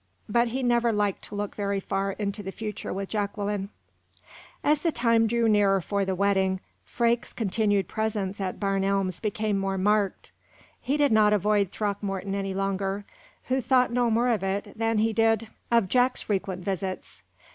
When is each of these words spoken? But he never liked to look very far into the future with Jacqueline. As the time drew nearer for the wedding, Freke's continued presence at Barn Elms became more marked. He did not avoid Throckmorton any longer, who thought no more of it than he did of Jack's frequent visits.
But 0.27 0.47
he 0.47 0.63
never 0.63 0.91
liked 0.91 1.21
to 1.25 1.35
look 1.35 1.53
very 1.53 1.79
far 1.79 2.13
into 2.13 2.41
the 2.41 2.51
future 2.51 2.91
with 2.91 3.07
Jacqueline. 3.07 3.69
As 4.63 4.81
the 4.81 4.91
time 4.91 5.27
drew 5.27 5.47
nearer 5.47 5.79
for 5.79 6.05
the 6.05 6.15
wedding, 6.15 6.59
Freke's 6.83 7.31
continued 7.31 7.87
presence 7.87 8.41
at 8.41 8.59
Barn 8.59 8.83
Elms 8.83 9.19
became 9.19 9.59
more 9.59 9.77
marked. 9.77 10.31
He 10.81 10.97
did 10.97 11.11
not 11.11 11.33
avoid 11.33 11.69
Throckmorton 11.69 12.33
any 12.33 12.55
longer, 12.55 13.05
who 13.43 13.61
thought 13.61 13.93
no 13.93 14.09
more 14.09 14.29
of 14.29 14.41
it 14.41 14.75
than 14.75 14.97
he 14.97 15.13
did 15.13 15.49
of 15.69 15.87
Jack's 15.87 16.21
frequent 16.21 16.65
visits. 16.65 17.21